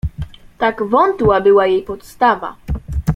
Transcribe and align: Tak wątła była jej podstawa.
Tak 0.57 0.83
wątła 0.83 1.41
była 1.41 1.67
jej 1.67 1.83
podstawa. 1.83 2.55